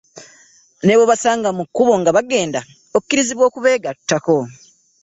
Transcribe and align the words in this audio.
Ne 0.85 0.93
bw’obasanga 0.95 1.49
mu 1.57 1.63
kkubo 1.67 1.93
nga 2.01 2.11
bagenda 2.17 2.59
okkirizibwa 2.97 3.43
okubeegattako. 3.47 4.37